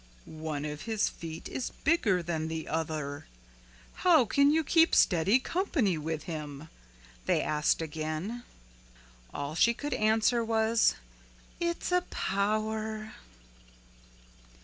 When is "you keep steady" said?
4.49-5.37